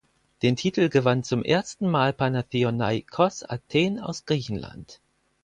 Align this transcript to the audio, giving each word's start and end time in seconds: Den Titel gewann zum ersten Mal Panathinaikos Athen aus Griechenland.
Den 0.41 0.55
Titel 0.55 0.89
gewann 0.89 1.23
zum 1.23 1.43
ersten 1.43 1.87
Mal 1.87 2.11
Panathinaikos 2.11 3.43
Athen 3.47 3.99
aus 3.99 4.25
Griechenland. 4.25 4.99